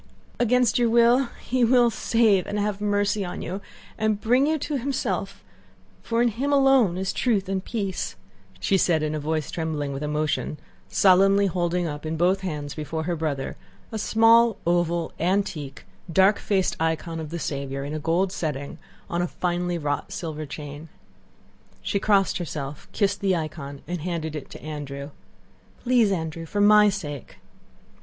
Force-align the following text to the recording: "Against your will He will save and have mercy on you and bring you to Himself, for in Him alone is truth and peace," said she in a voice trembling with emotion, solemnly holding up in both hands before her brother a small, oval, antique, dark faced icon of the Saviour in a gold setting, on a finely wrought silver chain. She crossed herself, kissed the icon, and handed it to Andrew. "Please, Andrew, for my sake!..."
"Against 0.39 0.79
your 0.79 0.89
will 0.89 1.25
He 1.41 1.63
will 1.63 1.91
save 1.91 2.47
and 2.47 2.57
have 2.57 2.81
mercy 2.81 3.23
on 3.23 3.43
you 3.43 3.61
and 3.99 4.19
bring 4.19 4.47
you 4.47 4.57
to 4.57 4.79
Himself, 4.79 5.43
for 6.01 6.23
in 6.23 6.29
Him 6.29 6.51
alone 6.51 6.97
is 6.97 7.13
truth 7.13 7.47
and 7.47 7.63
peace," 7.63 8.15
said 8.59 8.79
she 9.03 9.05
in 9.05 9.13
a 9.13 9.19
voice 9.19 9.51
trembling 9.51 9.93
with 9.93 10.01
emotion, 10.01 10.57
solemnly 10.89 11.45
holding 11.45 11.85
up 11.85 12.03
in 12.03 12.17
both 12.17 12.41
hands 12.41 12.73
before 12.73 13.03
her 13.03 13.15
brother 13.15 13.57
a 13.91 13.99
small, 13.99 14.57
oval, 14.65 15.11
antique, 15.19 15.85
dark 16.11 16.39
faced 16.39 16.75
icon 16.79 17.19
of 17.19 17.29
the 17.29 17.37
Saviour 17.37 17.83
in 17.83 17.93
a 17.93 17.99
gold 17.99 18.31
setting, 18.31 18.79
on 19.07 19.21
a 19.21 19.27
finely 19.27 19.77
wrought 19.77 20.11
silver 20.11 20.47
chain. 20.47 20.89
She 21.83 21.99
crossed 21.99 22.39
herself, 22.39 22.87
kissed 22.91 23.21
the 23.21 23.35
icon, 23.35 23.83
and 23.87 24.01
handed 24.01 24.35
it 24.35 24.49
to 24.49 24.63
Andrew. 24.63 25.11
"Please, 25.83 26.11
Andrew, 26.11 26.47
for 26.47 26.59
my 26.59 26.89
sake!..." 26.89 27.37